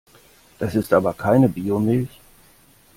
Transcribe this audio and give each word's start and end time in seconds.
Das 0.57 0.73
ist 0.73 0.93
aber 0.93 1.13
keine 1.13 1.47
Biomilch! 1.47 2.19